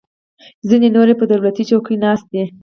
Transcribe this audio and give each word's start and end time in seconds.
ځینې 0.69 0.87
نور 0.95 1.07
یې 1.11 1.15
پر 1.19 1.25
دولتي 1.31 1.63
چوکیو 1.69 2.01
ناست 2.03 2.25
دي. 2.33 2.43